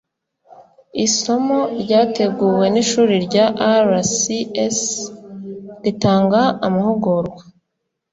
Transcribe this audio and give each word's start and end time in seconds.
isomo 1.05 1.59
ryateguwe 1.81 2.65
n’ 2.73 2.75
ishuri 2.83 3.15
rya 3.25 3.45
rcs 3.87 4.85
ritanga 5.83 6.41
amahugurwa 6.67 7.41